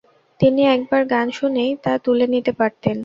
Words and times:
তিনি 0.39 0.61
একবার 0.67 1.01
গান 1.05 1.27
শুনেই 1.31 1.71
তা 1.83 1.93
তুলে 1.97 2.25
নিতে 2.27 2.51
পারতেন। 2.51 2.97